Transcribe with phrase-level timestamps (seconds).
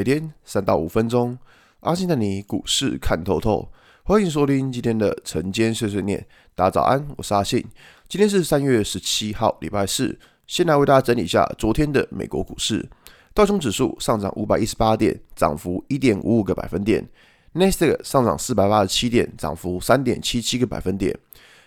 [0.00, 1.36] 每天三到五分钟，
[1.80, 3.70] 阿信带你股市看透透。
[4.02, 6.26] 欢迎收听今天的晨间碎碎念。
[6.54, 7.62] 大家早安，我是阿信。
[8.08, 10.18] 今天是三月十七号，礼拜四。
[10.46, 12.88] 先来为大家整理一下昨天的美国股市。
[13.34, 17.06] 道琼指数上涨五百一十八点，涨幅一点五五个百分点。
[17.52, 21.14] 纳斯达克上涨四百八十七点，涨幅三点七七个百分点。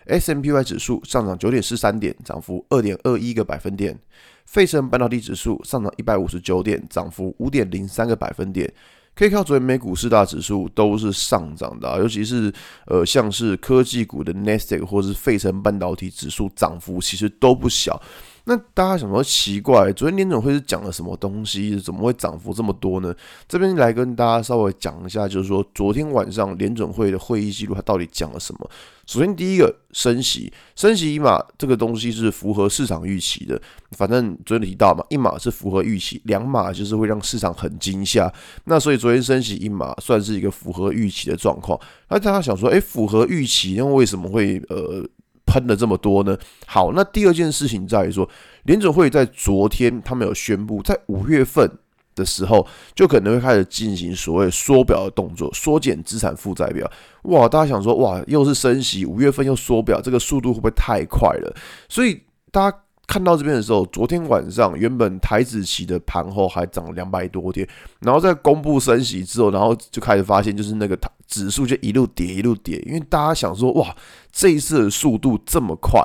[0.07, 3.97] S M P Y 指数上涨九点四三点，涨幅二点二一个百分点。
[4.45, 8.71] 费城半导体指数上涨一百五十九点，涨幅五点零三个百分点。
[9.15, 12.51] 可以看到昨天美股四大指数都是上涨的，尤其是
[12.87, 18.01] 呃像是科技股的 Nasdaq 或是费城半导体指数涨幅其实都不小。
[18.45, 23.15] 那大家想说奇怪，昨天联准会是讲了什么东西，怎么会涨幅这么多呢？
[23.47, 28.69] 这边来跟大家稍微讲一下，就是说昨天晚上联准会的会议记录，它到底讲了什么？
[29.05, 38.29] 首先第一个升息，升息一码这个东西是符合市场预期的，反正昨天提到嘛，一码是符合预期，两码就是会让市场很惊吓。
[38.65, 41.79] 那所以昨天升息一码算是一个符合预期的状况。
[42.09, 45.07] 那大家想说，诶，符合预期，那为什么会呃？
[45.45, 46.37] 喷了这么多呢？
[46.65, 48.27] 好，那第二件事情在于说，
[48.63, 51.69] 联准会在昨天他们有宣布，在五月份
[52.15, 56.89] 的时候就可能会开始进行所谓缩表的动作，缩减资产负债表。
[57.23, 61.55] 哇，大家想说，哇，又是升息，五月份又缩表，这个速度会不会太快了？
[61.87, 62.77] 所以大家。
[63.05, 67.67] 看到这边的时候，昨天晚上原本台指期的盘后还涨了两百多点，
[67.99, 73.93] 然后在公布升息之后，然后就开始发现，就是那个指数就一路跌一路跌，因为大家想说，哇，
[74.31, 76.01] 这一次的速度这么快，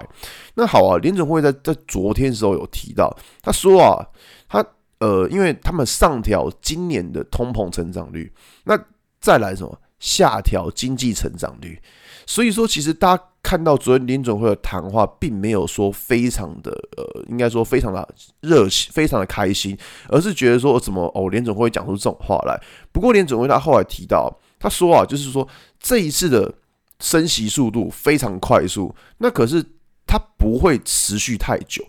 [0.55, 4.05] 那好啊，联准会在在昨天的时候有提到，他说啊，
[4.49, 4.65] 他
[4.99, 8.33] 呃，因为他们上调今年的通膨成长率，
[8.65, 8.77] 那
[9.21, 11.81] 再来什么下调经济成长率，
[12.27, 13.23] 所以说其实大家。
[13.43, 18.07] 看到昨天林总会的谈话，并没有说非常的呃，应该说非常的
[18.41, 19.77] 热情，非常的开心，
[20.09, 22.61] 而是觉得说怎么哦，林总会讲出这种话来。
[22.93, 25.47] 不过林总会他后来提到，他说啊，就是说
[25.81, 26.53] 这一次的
[27.01, 29.65] 升息速度非常快速，那可是
[30.09, 31.85] 它不会持续太久。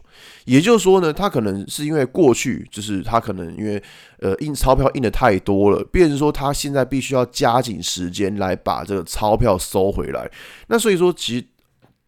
[0.46, 3.82] 也就是说呢，它可能是因为过去就是它可能因为
[4.20, 10.30] 呃印钞票印的太多了，变成说他现在必须要加紧时间来把这个钞票收回来。
[10.68, 11.46] 那所以说，其实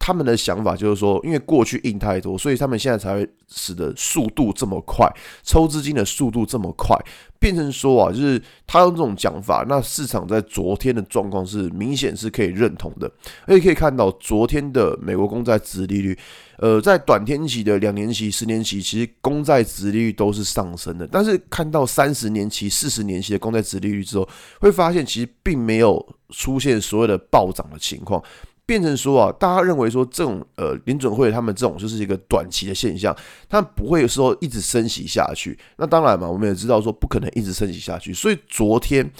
[0.04, 5.08] 他们的想法就是说，因为过去印太多，所以他们现在才会使得速度这么快，
[5.44, 6.98] 抽资金的速度这么快，
[7.38, 13.08] 变成说啊，就是他用这种讲法，那市场在昨天的状况是明显是可以认同的，
[13.46, 16.18] 而且可以看到昨天的美国公债殖利率。
[16.58, 21.08] 呃，在短天期的两年期、十年期，其实公债殖利率都是上升的。
[21.10, 24.28] 但是看到三十年期、四十年期的公债殖利率之后，
[24.60, 28.22] 会发现其实并没有出现所谓的暴涨的情况，
[28.66, 33.16] 变成说啊，大家认为说这种呃联准会他们这种就是一个短期的现象，
[33.48, 35.58] 他们不会说一直升息下去。
[35.76, 38.12] 那当然嘛，我们也知道说不可能一直升息下去。
[38.12, 39.10] 所以昨天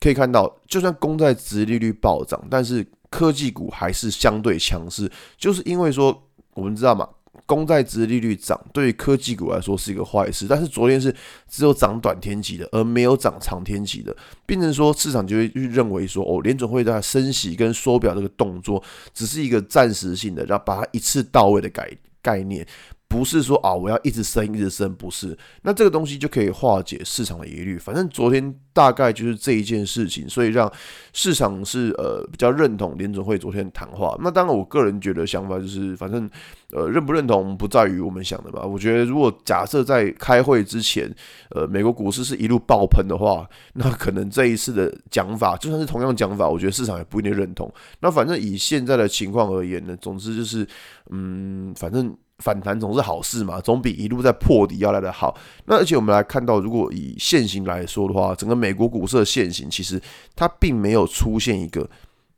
[0.00, 6.22] 可以看到，就算公债殖利率暴涨，但是科技股还是相对强势，就是因为说。
[6.56, 7.08] 我们知道嘛，
[7.46, 11.14] 公债值利率涨对于科技股来说是一个坏事，但是昨天是
[11.48, 21.90] 只有涨短天期的，而没有涨长天期的，变成说市场就会认为说，哦，联准会在升息跟缩表这个动作只是一个暂时性的，然后把它一次到位的概
[22.22, 22.66] 概念。
[23.14, 25.38] 不是说啊，我要一直升，一直升，不是。
[25.62, 27.78] 那这个东西就可以化解市场的疑虑。
[27.78, 30.68] 反正昨天大概就是这一件事情，所以让
[31.12, 34.18] 市场是呃比较认同联准会昨天谈话。
[34.20, 36.28] 那当然，我个人觉得想法就是，反正
[36.72, 38.66] 呃认不认同不在于我们想的吧。
[38.66, 41.08] 我觉得如果假设在开会之前，
[41.50, 47.72] 呃美国股市是一路爆喷的话，那可能这一次的讲法就算是同样讲法，我觉得市场也不一定认同。
[48.00, 50.66] 那反正以现在的情况而言呢，总之就是
[51.10, 52.12] 嗯，反正。
[52.38, 55.36] 反弹总是好事嘛，总比一路在破底要来的好。
[55.66, 60.00] 那而且我们来看到，如果以现行来说的话，整个美国股市的现行其实
[60.34, 61.88] 它并没有出现一个。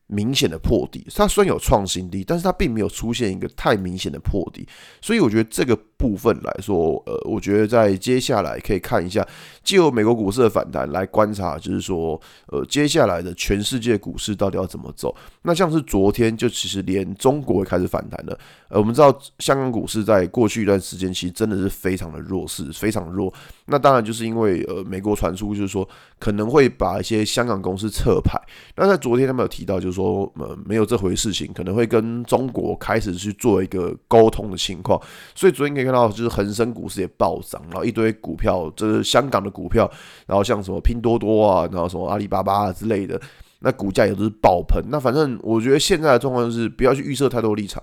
[0.08, 4.64] 明显的破底，它虽然有创新低，但是它并没有出现一个太明显的破底，
[5.02, 9.26] 所以我觉得这个部分来说，呃，我觉得在接下来可以看一下，
[9.64, 15.12] 借由美国股市的反弹来观察，就是说，呃，接下来的全世界股市到底要怎么走？
[15.42, 18.38] 那像是昨天就其实连中国也开始反弹了，
[18.68, 23.32] 呃，我们知道香港股市在过去一段时间其实真的是非常的弱势，非常弱。
[23.66, 25.88] 那当然就是因为呃，美国传出就是说
[26.20, 28.40] 可能会把一些香港公司撤牌，
[28.76, 29.96] 那在昨天他们有提到就是。
[29.96, 35.00] 说呃没有这回事情，可能会跟中国开始去做一个沟通的情况，
[35.34, 39.90] 所以昨天可以看到就是恒生股市也暴涨，然后一堆股票，就是香港的股票，
[40.26, 43.20] 然后像什么拼多多啊，然后什么阿里巴巴啊之类的，
[43.60, 44.84] 那股价也都是爆喷。
[44.88, 47.82] 那反正我觉得现在的状况就是不要去预设太多立场，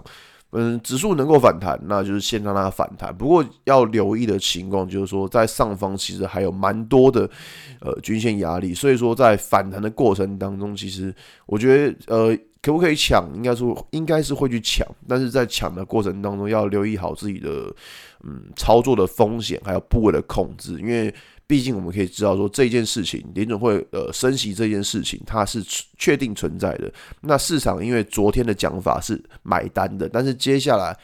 [0.51, 3.15] 嗯，指数能够反弹，那就是先让它反弹。
[3.15, 7.27] 不过要留意的情况就是说，在上方其实还有蛮多的
[7.81, 11.13] 呃均线压力，所以说在反弹的过程当中，其实
[11.47, 17.71] 我觉得呃可不可以抢，应该说应该是会去抢，但是在抢的过程当中要留意好自己的
[18.24, 21.13] 嗯操作的风险，还有部位的控制，因为。
[21.45, 25.62] 毕竟我们可以知道说这件事情，林总会呃升息这件事情，它是
[25.98, 26.92] 确定存在的。
[27.19, 30.98] 那市场因为昨天的讲法是买单的，但是接下来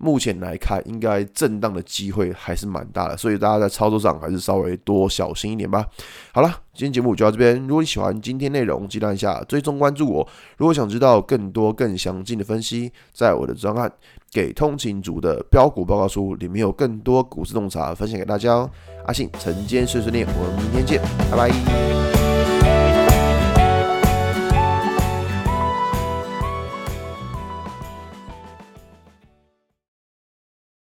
[0.00, 5.86] 目前来看，应该震荡的机会还是蛮大的，所以大家在操作上还是稍微多小心一点吧。
[6.32, 7.56] 好了，今天节目就到这边。
[7.68, 10.26] 如果你喜欢今天内容，记得按下追踪关注我。
[10.56, 13.92] 如果想知道更多更详尽的分析，在我的专案。
[14.32, 18.70] 给通勤族的标股报告书里面有更多股市洞察分享给大家哦。
[19.06, 22.19] 阿信晨间碎碎念，我们明天见，拜拜。